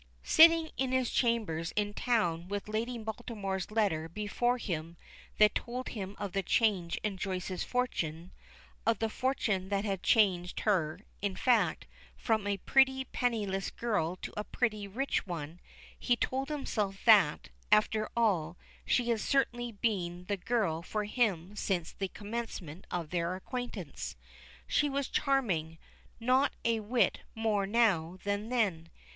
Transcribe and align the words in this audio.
Sitting 0.23 0.71
in 0.77 0.91
his 0.91 1.11
chambers 1.11 1.71
in 1.75 1.93
town 1.93 2.47
with 2.47 2.67
Lady 2.67 2.97
Baltimore's 2.97 3.69
letter 3.69 4.09
before 4.09 4.57
him 4.57 4.97
that 5.37 5.53
told 5.53 5.89
him 5.89 6.15
of 6.17 6.31
the 6.31 6.41
change 6.41 6.97
in 7.03 7.17
Joyce's 7.17 7.63
fortune 7.63 8.31
of 8.83 8.97
the 8.97 9.09
fortune 9.09 9.69
that 9.69 9.85
had 9.85 10.01
changed 10.01 10.61
her, 10.61 11.01
in 11.21 11.35
fact, 11.35 11.85
from 12.17 12.47
a 12.47 12.57
pretty 12.57 13.05
penniless 13.05 13.69
girl 13.69 14.15
to 14.23 14.33
a 14.35 14.43
pretty 14.43 14.87
rich 14.87 15.27
one, 15.27 15.59
he 15.99 16.15
told 16.15 16.49
himself 16.49 17.05
that, 17.05 17.49
after 17.71 18.09
all, 18.17 18.57
she 18.87 19.09
had 19.09 19.19
certainly 19.21 19.71
been 19.71 20.25
the 20.25 20.35
girl 20.35 20.81
for 20.81 21.03
him 21.03 21.55
since 21.55 21.91
the 21.91 22.07
commencement 22.07 22.87
of 22.89 23.11
their 23.11 23.35
acquaintance. 23.35 24.15
She 24.65 24.89
was 24.89 25.07
charming 25.07 25.77
not 26.19 26.53
a 26.65 26.79
whit 26.79 27.19
more 27.35 27.67
now 27.67 28.17
than 28.23 28.49
then. 28.49 28.89